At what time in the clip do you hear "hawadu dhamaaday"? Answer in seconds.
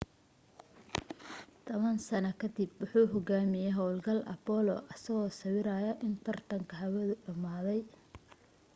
6.81-7.81